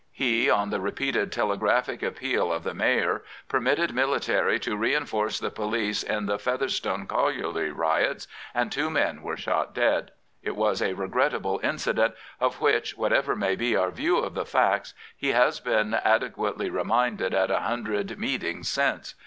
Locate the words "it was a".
10.41-10.93